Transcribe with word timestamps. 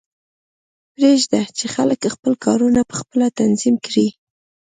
پریږده 0.93 1.41
چې 1.57 1.65
خلک 1.75 2.01
خپل 2.15 2.33
کارونه 2.45 2.79
پخپله 2.91 3.27
تنظیم 3.39 3.75
کړي 3.85 4.07